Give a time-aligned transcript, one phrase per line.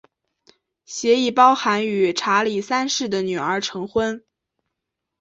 [0.83, 4.23] 协议包含与查理三世的女儿成婚。